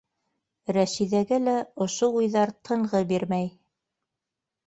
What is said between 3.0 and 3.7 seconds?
бирмәй.